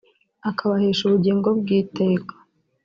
[0.49, 2.33] akabahesha ubugingo bw’iteka’’